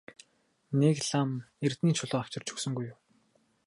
[0.79, 1.29] Нэг лам
[1.65, 2.99] эрдэнийн чулуу авчирч өгсөнгүй юу?